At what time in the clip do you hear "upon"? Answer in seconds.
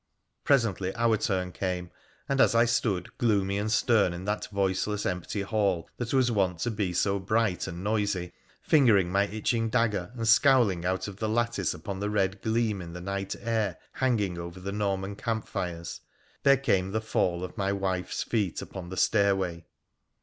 11.75-11.99, 18.59-18.89